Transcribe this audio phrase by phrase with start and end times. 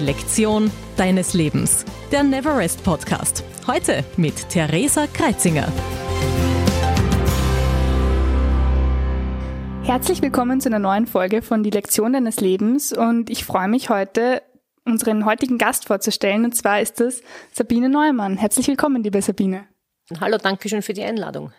[0.00, 1.84] Die Lektion deines Lebens.
[2.10, 3.44] Der Neverest Podcast.
[3.66, 5.70] Heute mit Theresa Kreitzinger.
[9.82, 13.90] Herzlich willkommen zu einer neuen Folge von Die Lektion deines Lebens und ich freue mich
[13.90, 14.40] heute,
[14.86, 17.22] unseren heutigen Gast vorzustellen und zwar ist es
[17.52, 18.38] Sabine Neumann.
[18.38, 19.66] Herzlich willkommen, liebe Sabine.
[20.18, 21.52] Hallo, danke schön für die Einladung.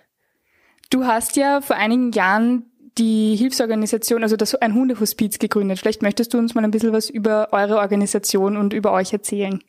[0.90, 5.80] Du hast ja vor einigen Jahren die Hilfsorganisation, also das ein Hundehospiz gegründet.
[5.80, 9.62] Vielleicht möchtest du uns mal ein bisschen was über eure Organisation und über euch erzählen.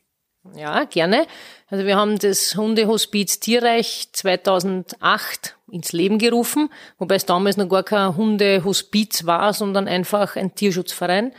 [0.55, 1.25] Ja, gerne.
[1.69, 7.83] Also wir haben das Hundehospiz Tierreich 2008 ins Leben gerufen, wobei es damals noch gar
[7.83, 11.31] kein Hundehospiz war, sondern einfach ein Tierschutzverein,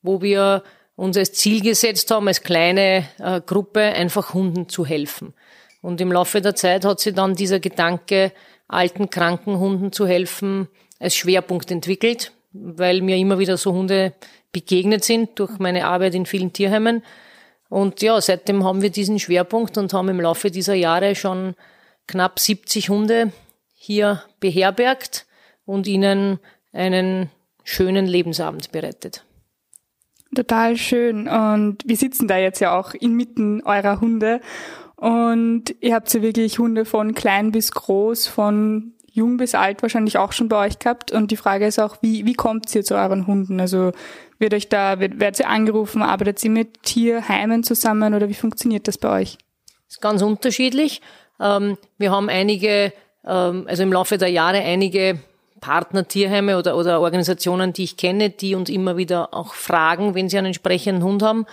[0.00, 0.62] wo wir
[0.96, 5.34] uns als Ziel gesetzt haben, als kleine äh, Gruppe einfach Hunden zu helfen.
[5.82, 8.32] Und im Laufe der Zeit hat sich dann dieser Gedanke,
[8.66, 14.12] alten, kranken Hunden zu helfen, als Schwerpunkt entwickelt, weil mir immer wieder so Hunde
[14.52, 17.02] begegnet sind durch meine Arbeit in vielen Tierheimen.
[17.68, 21.54] Und ja, seitdem haben wir diesen Schwerpunkt und haben im Laufe dieser Jahre schon
[22.06, 23.32] knapp 70 Hunde
[23.74, 25.26] hier beherbergt
[25.66, 26.40] und ihnen
[26.72, 27.30] einen
[27.62, 29.24] schönen Lebensabend bereitet.
[30.34, 31.28] Total schön.
[31.28, 34.40] Und wir sitzen da jetzt ja auch inmitten eurer Hunde.
[34.96, 40.16] Und ihr habt ja wirklich Hunde von klein bis groß, von jung bis alt wahrscheinlich
[40.16, 41.12] auch schon bei euch gehabt.
[41.12, 43.60] Und die Frage ist auch, wie, wie kommt ihr zu euren Hunden?
[43.60, 43.92] Also
[44.38, 48.88] wird euch da, wird, werdet ihr angerufen, arbeitet ihr mit Tierheimen zusammen oder wie funktioniert
[48.88, 49.38] das bei euch?
[49.86, 51.02] Das ist ganz unterschiedlich.
[51.40, 52.92] Ähm, wir haben einige,
[53.24, 55.18] ähm, also im Laufe der Jahre einige
[55.60, 60.28] Partner, Tierheime oder, oder Organisationen, die ich kenne, die uns immer wieder auch fragen, wenn
[60.28, 61.46] sie einen entsprechenden Hund haben,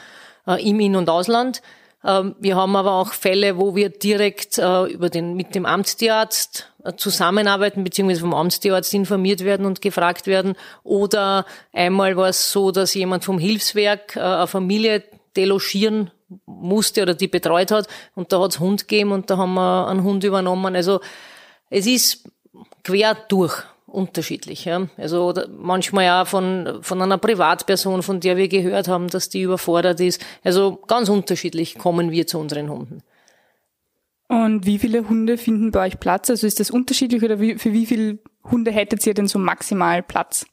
[0.47, 1.61] äh, im In- und Ausland.
[2.05, 6.71] Ähm, wir haben aber auch Fälle, wo wir direkt äh, über den, mit dem Amtstierarzt
[6.83, 10.55] äh, zusammenarbeiten, beziehungsweise vom Amtstierarzt informiert werden und gefragt werden.
[10.83, 15.03] Oder einmal war es so, dass jemand vom Hilfswerk äh, eine Familie
[15.35, 16.11] delogieren
[16.45, 20.03] musste oder die betreut hat und da hat's Hund gegeben und da haben wir einen
[20.03, 20.75] Hund übernommen.
[20.75, 21.01] Also
[21.69, 22.29] es ist
[22.83, 23.63] quer durch
[23.95, 24.65] unterschiedlich.
[24.65, 24.87] Ja.
[24.97, 29.99] Also manchmal ja von, von einer Privatperson, von der wir gehört haben, dass die überfordert
[29.99, 30.23] ist.
[30.43, 33.01] Also ganz unterschiedlich kommen wir zu unseren Hunden.
[34.27, 36.29] Und wie viele Hunde finden bei euch Platz?
[36.29, 40.01] Also ist das unterschiedlich oder wie, für wie viele Hunde hättet ihr denn so maximal
[40.01, 40.45] Platz?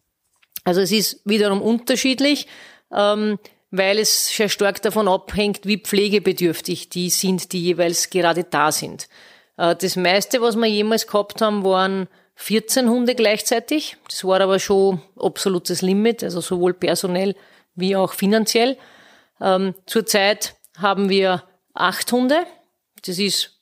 [0.64, 2.46] Also es ist wiederum unterschiedlich,
[2.92, 3.38] ähm,
[3.70, 9.08] weil es sehr stark davon abhängt, wie pflegebedürftig die sind, die jeweils gerade da sind.
[9.56, 13.96] Äh, das meiste, was wir jemals gehabt haben, waren 14 Hunde gleichzeitig.
[14.08, 17.34] Das war aber schon absolutes Limit, also sowohl personell
[17.74, 18.76] wie auch finanziell.
[19.40, 21.44] Ähm, zurzeit haben wir
[21.74, 22.46] acht Hunde.
[23.04, 23.60] Das ist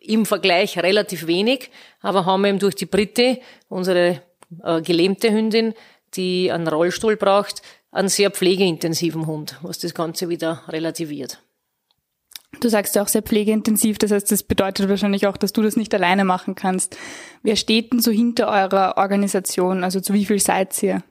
[0.00, 1.70] im Vergleich relativ wenig,
[2.00, 4.22] aber haben eben durch die Britte, unsere
[4.62, 5.74] äh, gelähmte Hündin,
[6.14, 11.42] die einen Rollstuhl braucht, einen sehr pflegeintensiven Hund, was das Ganze wieder relativiert.
[12.60, 15.76] Du sagst ja auch sehr pflegeintensiv, das heißt, das bedeutet wahrscheinlich auch, dass du das
[15.76, 16.96] nicht alleine machen kannst.
[17.42, 19.84] Wer steht denn so hinter eurer Organisation?
[19.84, 21.02] Also zu wie viel seid ihr?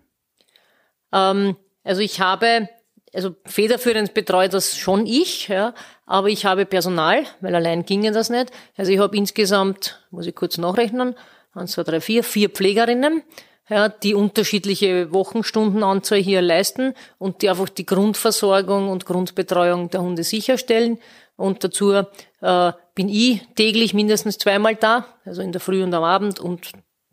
[1.13, 2.69] Ähm, also ich habe,
[3.13, 5.73] also federführend betreue das schon ich, ja,
[6.05, 8.51] aber ich habe Personal, weil allein ginge das nicht.
[8.75, 11.15] Also ich habe insgesamt, muss ich kurz nachrechnen,
[11.53, 13.23] eins, zwei, drei, vier, vier Pflegerinnen,
[13.69, 20.23] ja, die unterschiedliche Wochenstundenanzahl hier leisten und die einfach die Grundversorgung und Grundbetreuung der Hunde
[20.23, 20.99] sicherstellen.
[21.37, 26.03] Und dazu äh, bin ich täglich mindestens zweimal da, also in der Früh und am
[26.03, 26.71] Abend und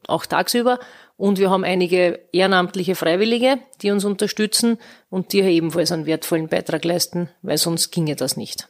[0.09, 0.81] auch tagsüber.
[1.17, 4.79] Und wir haben einige ehrenamtliche Freiwillige, die uns unterstützen
[5.11, 8.69] und die ebenfalls einen wertvollen Beitrag leisten, weil sonst ginge das nicht.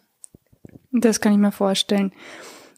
[0.92, 2.12] Das kann ich mir vorstellen.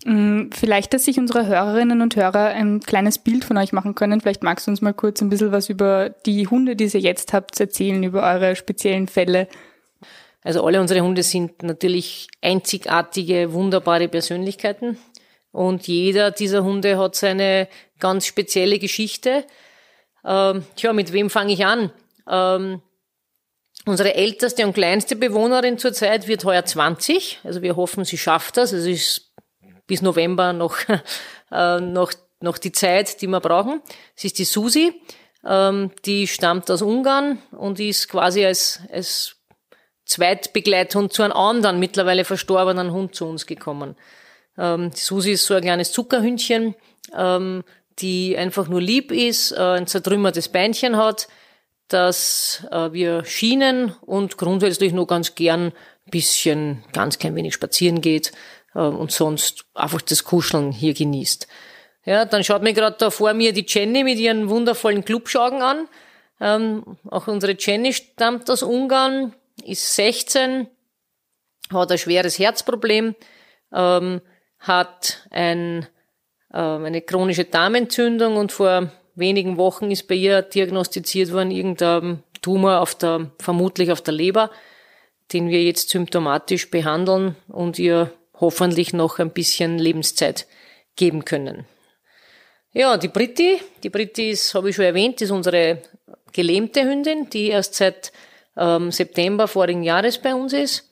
[0.04, 4.20] Mm, vielleicht, dass sich unsere Hörerinnen und Hörer ein kleines Bild von euch machen können.
[4.20, 7.32] Vielleicht magst du uns mal kurz ein bisschen was über die Hunde, die ihr jetzt
[7.32, 9.48] habt, erzählen, über eure speziellen Fälle.
[10.42, 14.98] Also alle unsere Hunde sind natürlich einzigartige, wunderbare Persönlichkeiten.
[15.50, 19.44] Und jeder dieser Hunde hat seine ganz spezielle Geschichte.
[20.24, 21.90] Ähm, tja, mit wem fange ich an?
[22.28, 22.82] Ähm,
[23.86, 27.40] unsere älteste und kleinste Bewohnerin zurzeit wird heuer 20.
[27.44, 28.72] Also wir hoffen, sie schafft das.
[28.72, 29.32] Es ist
[29.86, 30.76] bis November noch,
[31.52, 33.80] äh, noch, noch die Zeit, die wir brauchen.
[34.14, 35.00] Sie ist die Susi.
[35.44, 39.35] Ähm, die stammt aus Ungarn und ist quasi als, als
[40.06, 43.96] Zweitbegleithund zu einem anderen, mittlerweile verstorbenen Hund zu uns gekommen.
[44.56, 46.74] Ähm, Susi ist so ein kleines Zuckerhündchen,
[47.14, 47.64] ähm,
[47.98, 51.28] die einfach nur lieb ist, äh, ein zertrümmertes Beinchen hat,
[51.88, 55.72] dass äh, wir schienen und grundsätzlich nur ganz gern
[56.10, 58.32] bisschen, ganz klein wenig spazieren geht
[58.74, 61.46] äh, und sonst einfach das Kuscheln hier genießt.
[62.04, 65.88] Ja, dann schaut mir gerade da vor mir die Jenny mit ihren wundervollen Clubschaugen an.
[66.40, 70.68] Ähm, auch unsere Jenny stammt aus Ungarn, ist 16,
[71.72, 73.14] hat ein schweres Herzproblem,
[73.72, 74.20] ähm,
[74.58, 75.86] hat ein,
[76.52, 82.80] äh, eine chronische Darmentzündung und vor wenigen Wochen ist bei ihr diagnostiziert worden irgendein Tumor
[82.80, 84.50] auf der, vermutlich auf der Leber,
[85.32, 90.46] den wir jetzt symptomatisch behandeln und ihr hoffentlich noch ein bisschen Lebenszeit
[90.94, 91.66] geben können.
[92.72, 95.82] Ja, die Britti, die Britti ist, habe ich schon erwähnt, ist unsere
[96.32, 98.12] gelähmte Hündin, die erst seit
[98.56, 100.90] ähm, September vorigen Jahres bei uns ist.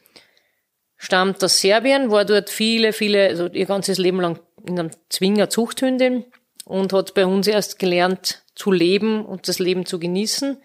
[0.96, 5.50] Stammt aus Serbien, war dort viele, viele, also ihr ganzes Leben lang in einem Zwinger
[5.50, 6.24] Zuchthündin
[6.64, 10.56] und hat bei uns erst gelernt zu leben und das Leben zu genießen.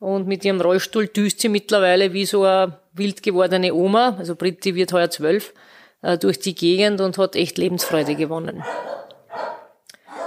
[0.00, 4.74] Und mit ihrem Rollstuhl düst sie mittlerweile wie so eine wild gewordene Oma, also Britti
[4.74, 5.54] wird heuer zwölf,
[6.02, 8.64] äh, durch die Gegend und hat echt Lebensfreude gewonnen.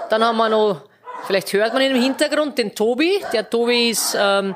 [0.10, 0.82] Dann haben wir noch,
[1.26, 3.22] vielleicht hört man ihn im Hintergrund, den Tobi.
[3.32, 4.56] Der Tobi ist ähm,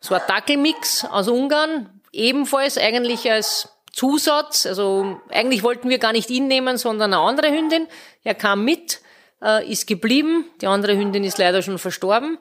[0.00, 4.66] so ein Dackelmix aus Ungarn, ebenfalls eigentlich als Zusatz.
[4.66, 7.86] Also eigentlich wollten wir gar nicht ihn nehmen, sondern eine andere Hündin.
[8.24, 9.00] Er kam mit,
[9.42, 10.46] äh, ist geblieben.
[10.60, 12.38] Die andere Hündin ist leider schon verstorben.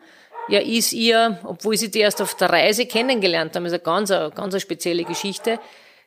[0.49, 4.09] Er ist ihr, obwohl sie die erst auf der Reise kennengelernt haben, ist eine ganz,
[4.09, 5.59] eine ganz eine spezielle Geschichte,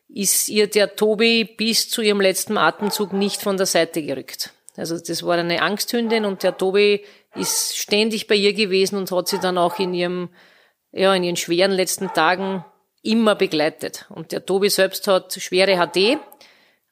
[0.08, 4.50] ist ihr der Tobi bis zu ihrem letzten Atemzug nicht von der Seite gerückt.
[4.76, 9.28] Also das war eine Angsthündin und der Tobi ist ständig bei ihr gewesen und hat
[9.28, 10.31] sie dann auch in ihrem,
[10.93, 12.65] ja, in ihren schweren letzten Tagen
[13.03, 14.06] immer begleitet.
[14.11, 16.19] Und der Tobi selbst hat schwere HD,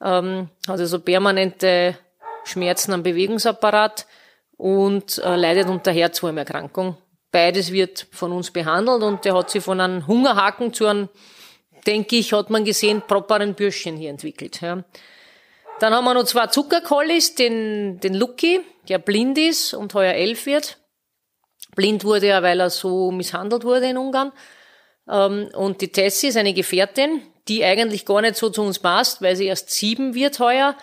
[0.02, 1.96] ähm, hat also permanente
[2.44, 4.06] Schmerzen am Bewegungsapparat
[4.56, 6.96] und äh, leidet unter Herzwurmerkrankung.
[7.30, 11.08] Beides wird von uns behandelt und der hat sich von einem Hungerhaken zu einem,
[11.86, 14.60] denke ich, hat man gesehen, properen Bürschchen hier entwickelt.
[14.60, 14.82] Ja.
[15.78, 20.46] Dann haben wir noch zwei Zuckerkollis, den, den Lucky, der blind ist und heuer elf
[20.46, 20.79] wird.
[21.80, 24.32] Blind wurde er, weil er so misshandelt wurde in Ungarn.
[25.08, 29.22] Ähm, und die Tessie ist eine Gefährtin, die eigentlich gar nicht so zu uns passt,
[29.22, 30.76] weil sie erst sieben wird heuer.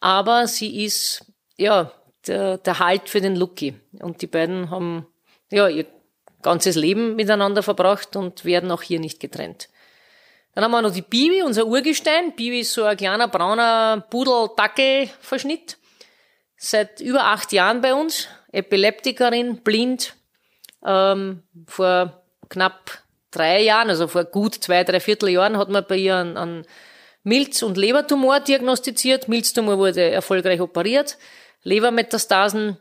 [0.00, 1.24] Aber sie ist,
[1.56, 1.90] ja,
[2.26, 3.80] der, der Halt für den Lucky.
[4.00, 5.06] Und die beiden haben,
[5.50, 5.86] ja, ihr
[6.42, 9.70] ganzes Leben miteinander verbracht und werden auch hier nicht getrennt.
[10.54, 12.36] Dann haben wir noch die Bibi, unser Urgestein.
[12.36, 15.78] Bibi ist so ein kleiner brauner Pudel-Dackel-Verschnitt.
[16.58, 18.28] Seit über acht Jahren bei uns.
[18.52, 20.14] Epileptikerin, blind.
[20.84, 26.16] Ähm, vor knapp drei Jahren, also vor gut zwei, drei Vierteljahren, hat man bei ihr
[26.16, 26.66] einen, einen
[27.24, 29.28] Milz- und Lebertumor diagnostiziert.
[29.28, 31.18] Milztumor wurde erfolgreich operiert.
[31.62, 32.76] Lebermetastasen,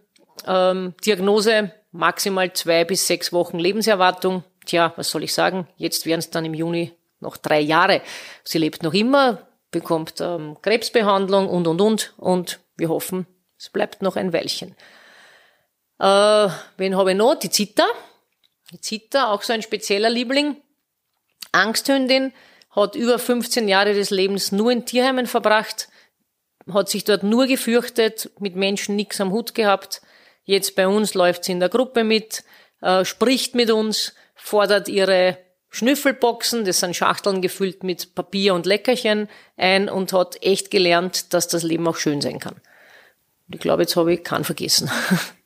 [0.47, 4.43] ähm, Diagnose maximal zwei bis sechs Wochen Lebenserwartung.
[4.65, 5.67] Tja, was soll ich sagen?
[5.77, 8.01] Jetzt werden es dann im Juni noch drei Jahre.
[8.43, 12.13] Sie lebt noch immer, bekommt ähm, Krebsbehandlung und, und, und.
[12.17, 13.27] Und wir hoffen,
[13.57, 14.75] es bleibt noch ein Weilchen.
[16.01, 17.35] Äh, wen habe ich noch?
[17.35, 17.85] Die Zita.
[18.71, 20.57] Die Zita, auch so ein spezieller Liebling.
[21.51, 22.33] Angsthündin,
[22.71, 25.89] hat über 15 Jahre des Lebens nur in Tierheimen verbracht,
[26.71, 30.01] hat sich dort nur gefürchtet, mit Menschen nichts am Hut gehabt.
[30.43, 32.43] Jetzt bei uns läuft sie in der Gruppe mit,
[32.81, 35.37] äh, spricht mit uns, fordert ihre
[35.69, 41.47] Schnüffelboxen, das sind Schachteln gefüllt mit Papier und Leckerchen ein und hat echt gelernt, dass
[41.47, 42.55] das Leben auch schön sein kann.
[43.53, 44.89] Ich glaube, jetzt habe ich keinen vergessen.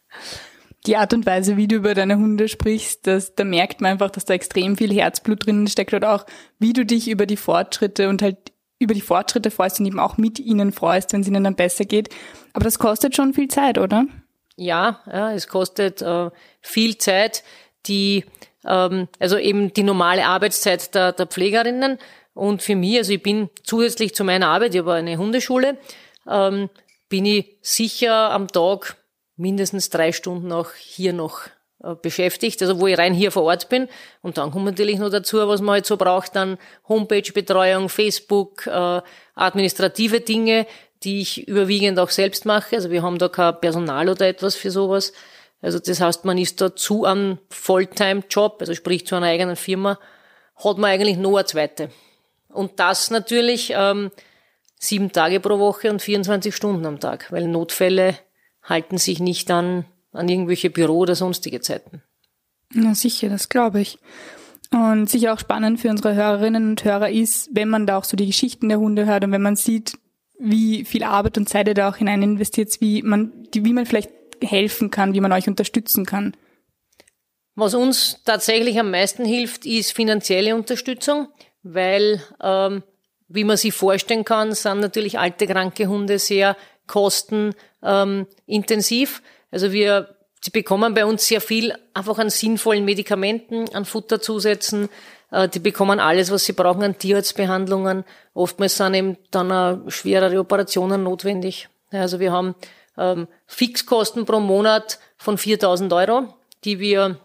[0.85, 4.11] Die Art und Weise, wie du über deine Hunde sprichst, das, da merkt man einfach,
[4.11, 6.25] dass da extrem viel Herzblut drin steckt und auch,
[6.59, 8.37] wie du dich über die Fortschritte und halt
[8.77, 11.85] über die Fortschritte freust und eben auch mit ihnen freust, wenn es ihnen dann besser
[11.85, 12.09] geht.
[12.53, 14.05] Aber das kostet schon viel Zeit, oder?
[14.57, 16.29] Ja, ja es kostet äh,
[16.61, 17.43] viel Zeit,
[17.87, 18.25] die
[18.65, 21.97] ähm, also eben die normale Arbeitszeit der, der Pflegerinnen.
[22.33, 25.77] Und für mich, also ich bin zusätzlich zu meiner Arbeit, ich habe eine Hundeschule,
[26.29, 26.69] ähm,
[27.07, 28.97] bin ich sicher am Tag
[29.37, 31.41] mindestens drei Stunden auch hier noch
[31.83, 33.87] äh, beschäftigt, also wo ich rein hier vor Ort bin.
[34.21, 39.01] Und dann kommt natürlich noch dazu, was man halt so braucht, dann Homepage-Betreuung, Facebook, äh,
[39.35, 40.67] administrative Dinge,
[41.03, 42.75] die ich überwiegend auch selbst mache.
[42.75, 45.13] Also wir haben da kein Personal oder etwas für sowas.
[45.61, 49.99] Also das heißt, man ist da zu einem Fulltime-Job, also sprich zu einer eigenen Firma,
[50.63, 51.89] hat man eigentlich nur eine zweite.
[52.49, 54.11] Und das natürlich ähm,
[54.79, 58.17] sieben Tage pro Woche und 24 Stunden am Tag, weil Notfälle
[58.65, 62.01] halten sich nicht an, an irgendwelche Büro- oder sonstige Zeiten.
[62.73, 63.97] Na sicher, das glaube ich.
[64.71, 68.17] Und sicher auch spannend für unsere Hörerinnen und Hörer ist, wenn man da auch so
[68.17, 69.97] die Geschichten der Hunde hört und wenn man sieht,
[70.37, 74.11] wie viel Arbeit und Zeit ihr da auch hinein investiert, wie man, wie man vielleicht
[74.41, 76.35] helfen kann, wie man euch unterstützen kann?
[77.55, 81.29] Was uns tatsächlich am meisten hilft, ist finanzielle Unterstützung,
[81.63, 82.83] weil, ähm,
[83.29, 87.55] wie man sich vorstellen kann, sind natürlich alte, kranke Hunde sehr kostenintensiv.
[87.85, 88.27] Ähm,
[89.51, 94.89] also wir, sie bekommen bei uns sehr viel einfach an sinnvollen Medikamenten, an Futterzusätzen,
[95.31, 98.05] Äh, die bekommen alles, was sie brauchen an Tierarztbehandlungen.
[98.33, 101.67] Oftmals sind eben dann auch schwerere Operationen notwendig.
[101.91, 102.55] Also wir haben
[102.97, 107.19] ähm, Fixkosten pro Monat von 4000 Euro, die wir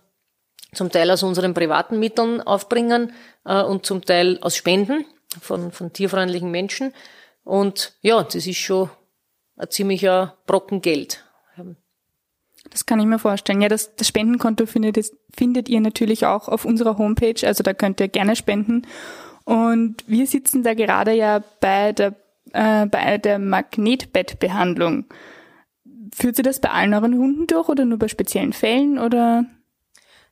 [0.72, 3.12] zum Teil aus unseren privaten Mitteln aufbringen
[3.44, 5.04] äh, und zum Teil aus Spenden
[5.40, 6.92] von, von tierfreundlichen Menschen.
[7.44, 8.90] Und ja, das ist schon
[9.60, 11.24] ein ziemlicher Brocken Geld.
[12.70, 13.62] Das kann ich mir vorstellen.
[13.62, 14.98] Ja, das, das Spendenkonto findet,
[15.34, 18.86] findet ihr natürlich auch auf unserer Homepage, also da könnt ihr gerne spenden.
[19.44, 22.14] Und wir sitzen da gerade ja bei der,
[22.52, 25.06] äh, bei der Magnetbettbehandlung.
[26.12, 29.46] Führt sie das bei allen euren Hunden durch oder nur bei speziellen Fällen oder?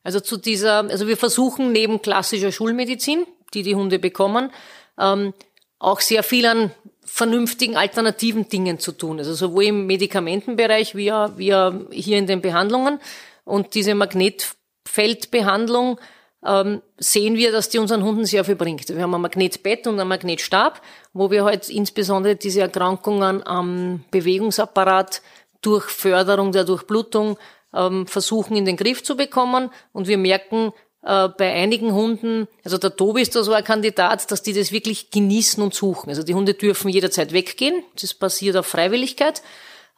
[0.02, 4.50] Also zu dieser, also wir versuchen neben klassischer Schulmedizin, die die Hunde bekommen,
[4.99, 5.32] ähm,
[5.78, 6.73] auch sehr viel an
[7.08, 9.18] vernünftigen alternativen Dingen zu tun.
[9.18, 13.00] Also sowohl im Medikamentenbereich wie, wie hier in den Behandlungen.
[13.44, 15.98] Und diese Magnetfeldbehandlung
[16.44, 18.88] ähm, sehen wir, dass die unseren Hunden sehr viel bringt.
[18.88, 20.80] Wir haben ein Magnetbett und einen Magnetstab,
[21.12, 25.22] wo wir halt insbesondere diese Erkrankungen am Bewegungsapparat
[25.62, 27.38] durch Förderung der Durchblutung
[27.74, 29.70] ähm, versuchen in den Griff zu bekommen.
[29.92, 34.43] Und wir merken, bei einigen Hunden, also der Tobi ist da so ein Kandidat, dass
[34.43, 36.11] die das wirklich genießen und suchen.
[36.11, 39.43] Also die Hunde dürfen jederzeit weggehen, das passiert auf Freiwilligkeit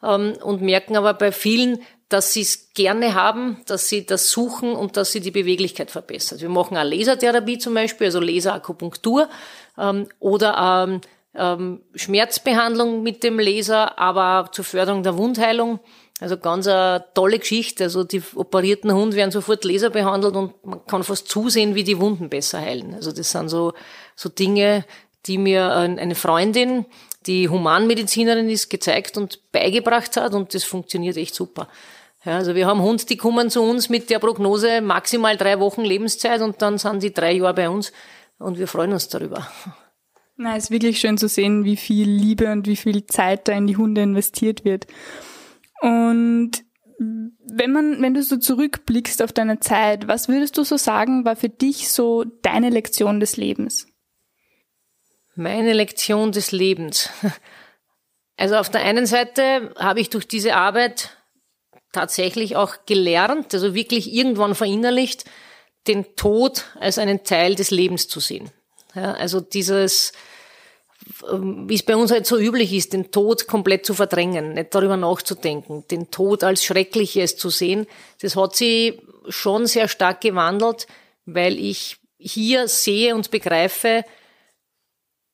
[0.03, 1.79] ähm, und merken aber bei vielen,
[2.09, 6.41] dass sie es gerne haben, dass sie das suchen und dass sie die Beweglichkeit verbessert.
[6.41, 9.29] Wir machen auch Lasertherapie zum Beispiel, also Laserakupunktur
[9.77, 10.99] ähm, oder
[11.33, 15.79] ähm, Schmerzbehandlung mit dem Laser, aber zur Förderung der Wundheilung.
[16.21, 17.85] Also ganz eine tolle Geschichte.
[17.85, 21.99] Also die operierten Hunde werden sofort Laser behandelt und man kann fast zusehen, wie die
[21.99, 22.93] Wunden besser heilen.
[22.93, 23.73] Also das sind so,
[24.15, 24.85] so Dinge,
[25.25, 26.85] die mir eine Freundin,
[27.25, 31.67] die Humanmedizinerin ist, gezeigt und beigebracht hat und das funktioniert echt super.
[32.23, 35.81] Ja, also wir haben Hunde, die kommen zu uns mit der Prognose maximal drei Wochen
[35.81, 37.91] Lebenszeit und dann sind die drei Jahre bei uns
[38.37, 39.47] und wir freuen uns darüber.
[40.37, 43.53] Na, es ist wirklich schön zu sehen, wie viel Liebe und wie viel Zeit da
[43.53, 44.85] in die Hunde investiert wird.
[45.81, 46.63] Und
[46.99, 51.35] wenn man, wenn du so zurückblickst auf deine Zeit, was würdest du so sagen, war
[51.35, 53.87] für dich so deine Lektion des Lebens?
[55.35, 57.09] Meine Lektion des Lebens.
[58.37, 61.15] Also auf der einen Seite habe ich durch diese Arbeit
[61.91, 65.25] tatsächlich auch gelernt, also wirklich irgendwann verinnerlicht,
[65.87, 68.49] den Tod als einen Teil des Lebens zu sehen.
[68.95, 70.13] Ja, also dieses,
[71.23, 74.97] wie es bei uns halt so üblich ist, den Tod komplett zu verdrängen, nicht darüber
[74.97, 77.87] nachzudenken, den Tod als Schreckliches zu sehen,
[78.21, 80.87] das hat sie schon sehr stark gewandelt,
[81.25, 84.03] weil ich hier sehe und begreife,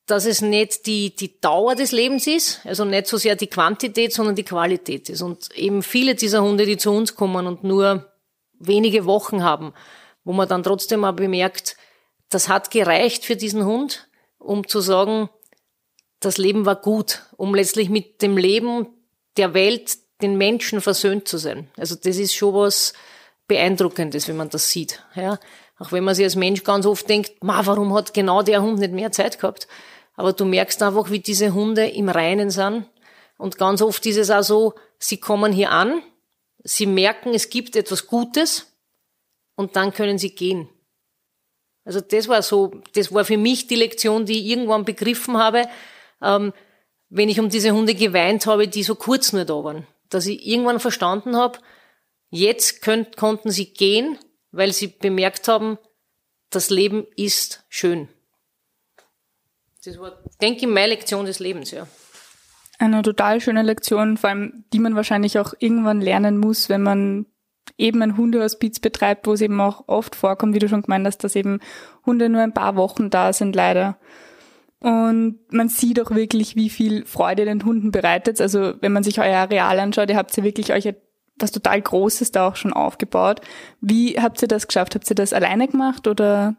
[0.06, 4.12] dass es nicht die, die Dauer des Lebens ist, also nicht so sehr die Quantität,
[4.12, 5.20] sondern die Qualität ist.
[5.20, 8.10] Und eben viele dieser Hunde, die zu uns kommen und nur
[8.58, 9.74] wenige Wochen haben,
[10.24, 11.76] wo man dann trotzdem mal bemerkt,
[12.30, 15.28] das hat gereicht für diesen Hund, um zu sagen,
[16.20, 18.86] das Leben war gut, um letztlich mit dem Leben
[19.36, 21.68] der Welt, den Menschen versöhnt zu sein.
[21.76, 22.92] Also das ist schon was
[23.46, 25.02] Beeindruckendes, wenn man das sieht.
[25.14, 25.38] Ja?
[25.78, 28.80] Auch wenn man sich als Mensch ganz oft denkt, ma, warum hat genau der Hund
[28.80, 29.68] nicht mehr Zeit gehabt?
[30.14, 32.86] Aber du merkst einfach, wie diese Hunde im Reinen sind.
[33.36, 36.02] Und ganz oft ist es auch so, sie kommen hier an,
[36.64, 38.72] sie merken, es gibt etwas Gutes
[39.54, 40.68] und dann können sie gehen.
[41.84, 45.68] Also das war so, das war für mich die Lektion, die ich irgendwann begriffen habe,
[46.22, 46.52] ähm,
[47.10, 49.86] wenn ich um diese Hunde geweint habe, die so kurz nur da waren.
[50.10, 51.58] Dass ich irgendwann verstanden habe,
[52.30, 54.18] jetzt könnt, konnten sie gehen,
[54.50, 55.78] weil sie bemerkt haben,
[56.50, 58.08] das Leben ist schön.
[59.84, 61.86] Das war, denke ich, meine Lektion des Lebens, ja.
[62.78, 67.26] Eine total schöne Lektion, vor allem, die man wahrscheinlich auch irgendwann lernen muss, wenn man
[67.76, 71.24] eben ein Hundehospiz betreibt, wo es eben auch oft vorkommt, wie du schon gemeint hast,
[71.24, 71.60] dass eben
[72.06, 73.98] Hunde nur ein paar Wochen da sind, leider.
[74.80, 78.40] Und man sieht auch wirklich, wie viel Freude den Hunden bereitet.
[78.40, 80.94] Also wenn man sich euer Areal anschaut, ihr habt ja wirklich euch
[81.40, 83.40] was total Großes da auch schon aufgebaut.
[83.80, 84.94] Wie habt ihr das geschafft?
[84.94, 86.56] Habt ihr das alleine gemacht oder?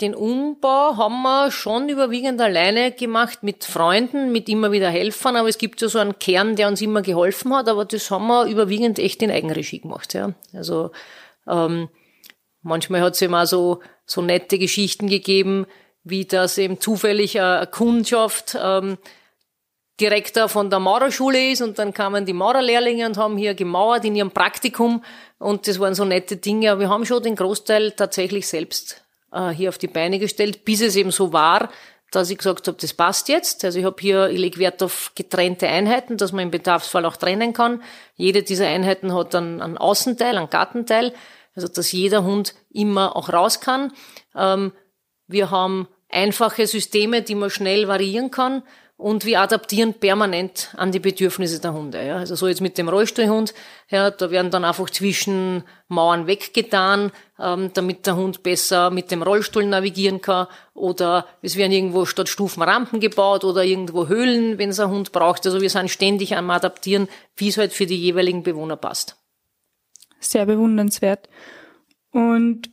[0.00, 5.48] Den Umbau haben wir schon überwiegend alleine gemacht mit Freunden, mit immer wieder Helfern, aber
[5.48, 8.46] es gibt ja so einen Kern, der uns immer geholfen hat, aber das haben wir
[8.46, 10.34] überwiegend echt in Eigenregie gemacht, ja.
[10.52, 10.92] Also
[11.48, 11.88] ähm,
[12.62, 15.66] manchmal hat es immer so, so nette Geschichten gegeben,
[16.10, 18.98] wie das eben zufällig eine Kundschaft ähm,
[20.00, 24.14] Direktor von der Maurerschule ist und dann kamen die Maurerlehrlinge und haben hier gemauert in
[24.14, 25.02] ihrem Praktikum
[25.38, 26.70] und das waren so nette Dinge.
[26.70, 30.82] Aber wir haben schon den Großteil tatsächlich selbst äh, hier auf die Beine gestellt, bis
[30.82, 31.68] es eben so war,
[32.12, 33.64] dass ich gesagt habe, das passt jetzt.
[33.64, 37.16] Also ich habe hier, ich lege Wert auf getrennte Einheiten, dass man im Bedarfsfall auch
[37.16, 37.82] trennen kann.
[38.14, 41.12] Jede dieser Einheiten hat dann einen Außenteil, einen Gartenteil,
[41.56, 43.92] also dass jeder Hund immer auch raus kann.
[44.36, 44.72] Ähm,
[45.26, 48.62] Wir haben einfache Systeme, die man schnell variieren kann
[48.98, 52.04] und wir adaptieren permanent an die Bedürfnisse der Hunde.
[52.04, 52.16] Ja.
[52.16, 53.54] Also so jetzt mit dem Rollstuhlhund,
[53.90, 59.22] ja, da werden dann einfach zwischen Mauern weggetan, ähm, damit der Hund besser mit dem
[59.22, 64.70] Rollstuhl navigieren kann oder es werden irgendwo statt Stufen Rampen gebaut oder irgendwo Höhlen, wenn
[64.70, 65.46] es ein Hund braucht.
[65.46, 69.16] Also wir sind ständig am Adaptieren, wie es halt für die jeweiligen Bewohner passt.
[70.18, 71.28] Sehr bewundernswert.
[72.10, 72.68] Und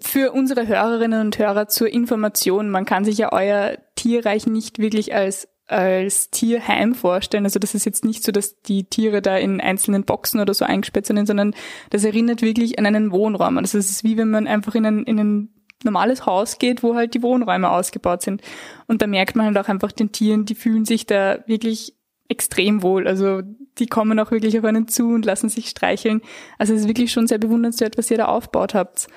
[0.00, 5.14] für unsere Hörerinnen und Hörer zur Information, man kann sich ja euer Tierreich nicht wirklich
[5.14, 7.44] als als Tierheim vorstellen.
[7.44, 10.64] Also das ist jetzt nicht so, dass die Tiere da in einzelnen Boxen oder so
[10.64, 11.54] eingesperrt sind, sondern
[11.90, 13.58] das erinnert wirklich an einen Wohnraum.
[13.58, 15.48] Also es ist wie wenn man einfach in ein, in ein
[15.84, 18.42] normales Haus geht, wo halt die Wohnräume ausgebaut sind.
[18.86, 21.94] Und da merkt man halt auch einfach den Tieren, die fühlen sich da wirklich
[22.28, 23.06] extrem wohl.
[23.06, 23.42] Also
[23.78, 26.20] die kommen auch wirklich auf einen zu und lassen sich streicheln.
[26.58, 29.08] Also es ist wirklich schon sehr bewundernswert, was ihr da aufgebaut habt.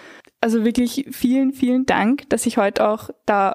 [0.42, 3.54] Also wirklich vielen, vielen Dank, dass ich heute auch da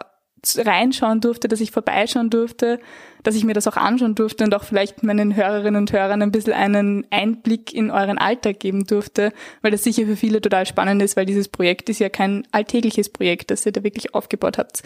[0.56, 2.78] reinschauen durfte, dass ich vorbeischauen durfte,
[3.24, 6.30] dass ich mir das auch anschauen durfte und auch vielleicht meinen Hörerinnen und Hörern ein
[6.30, 11.02] bisschen einen Einblick in euren Alltag geben durfte, weil das sicher für viele total spannend
[11.02, 14.82] ist, weil dieses Projekt ist ja kein alltägliches Projekt, das ihr da wirklich aufgebaut habt.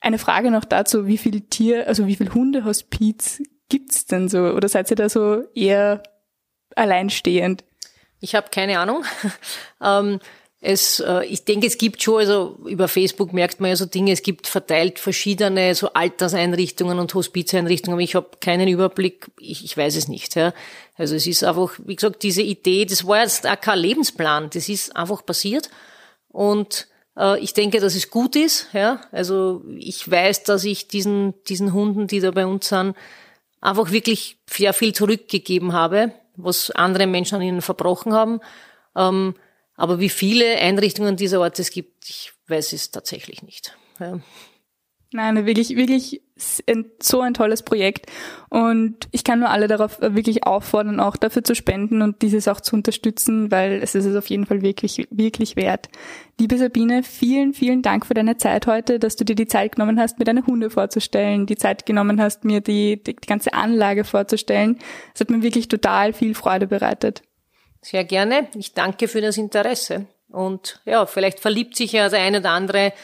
[0.00, 4.38] Eine Frage noch dazu, wie viel Tier, also wie viel Hundehospiz gibt's denn so?
[4.50, 6.02] Oder seid ihr da so eher
[6.74, 7.64] alleinstehend?
[8.20, 9.04] Ich habe keine Ahnung.
[9.82, 10.18] ähm,
[10.66, 14.12] es, äh, ich denke, es gibt schon, also über Facebook merkt man ja so Dinge,
[14.12, 19.76] es gibt verteilt verschiedene so Alterseinrichtungen und Hospizeinrichtungen, aber ich habe keinen Überblick, ich, ich
[19.76, 20.36] weiß es nicht.
[20.36, 20.54] Ja.
[20.96, 24.70] Also es ist einfach, wie gesagt, diese Idee, das war jetzt auch kein Lebensplan, das
[24.70, 25.68] ist einfach passiert
[26.28, 28.68] und äh, ich denke, dass es gut ist.
[28.72, 29.02] Ja.
[29.12, 32.96] Also ich weiß, dass ich diesen, diesen Hunden, die da bei uns sind,
[33.60, 38.40] einfach wirklich sehr viel zurückgegeben habe, was andere Menschen an ihnen verbrochen haben.
[39.76, 43.76] Aber wie viele Einrichtungen dieser Art es gibt, ich weiß es tatsächlich nicht.
[43.98, 44.20] Ja.
[45.14, 46.22] Nein, wirklich, wirklich
[47.00, 48.10] so ein tolles Projekt.
[48.50, 52.60] Und ich kann nur alle darauf wirklich auffordern, auch dafür zu spenden und dieses auch
[52.60, 55.88] zu unterstützen, weil es ist es auf jeden Fall wirklich, wirklich wert.
[56.40, 60.00] Liebe Sabine, vielen, vielen Dank für deine Zeit heute, dass du dir die Zeit genommen
[60.00, 64.02] hast, mir deine Hunde vorzustellen, die Zeit genommen hast, mir die, die, die ganze Anlage
[64.02, 64.80] vorzustellen.
[65.14, 67.22] Es hat mir wirklich total viel Freude bereitet.
[67.84, 68.48] Sehr gerne.
[68.54, 70.06] Ich danke für das Interesse.
[70.30, 72.94] Und ja, vielleicht verliebt sich ja der eine oder andere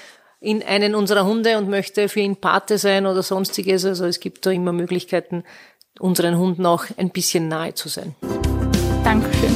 [0.41, 3.85] in einen unserer Hunde und möchte für ihn Pate sein oder sonstiges.
[3.85, 5.45] Also es gibt da immer Möglichkeiten,
[5.99, 8.15] unseren Hunden auch ein bisschen nahe zu sein.
[9.05, 9.55] Dankeschön.